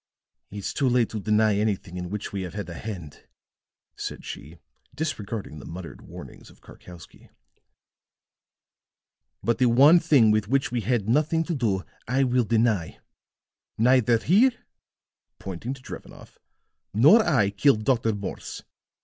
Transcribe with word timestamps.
"It's 0.49 0.73
too 0.73 0.89
late 0.89 1.09
to 1.09 1.19
deny 1.19 1.55
anything 1.55 1.95
in 1.95 2.09
which 2.09 2.33
we 2.33 2.41
have 2.41 2.55
had 2.55 2.67
a 2.69 2.73
hand," 2.73 3.27
said 3.95 4.25
she, 4.25 4.57
disregarding 4.95 5.59
the 5.59 5.65
muttered 5.65 6.01
warnings 6.01 6.49
of 6.49 6.59
Karkowsky. 6.59 7.29
"But 9.43 9.59
the 9.59 9.67
one 9.67 9.99
thing 9.99 10.31
with 10.31 10.47
which 10.47 10.71
we 10.71 10.81
had 10.81 11.07
nothing 11.07 11.43
to 11.43 11.53
do 11.53 11.83
I 12.07 12.23
will 12.23 12.45
deny. 12.45 12.97
Neither 13.77 14.17
he," 14.17 14.57
pointing 15.37 15.75
to 15.75 15.81
Drevenoff, 15.83 16.39
"nor 16.95 17.23
I 17.23 17.51
killed 17.51 17.83
Dr. 17.85 18.15
Morse. 18.15 18.63